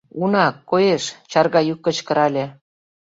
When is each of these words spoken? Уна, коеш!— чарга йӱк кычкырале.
Уна, 0.21 0.45
коеш!— 0.69 1.03
чарга 1.31 1.61
йӱк 1.67 1.79
кычкырале. 1.85 2.45